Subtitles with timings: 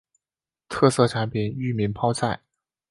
[0.67, 2.41] 特色产品裕民泡菜。